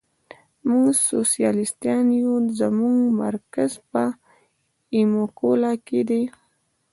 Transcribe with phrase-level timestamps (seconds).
[0.69, 4.03] موږ سوسیالیستان یو، زموږ مرکز په
[4.95, 6.23] ایمولا کې دی.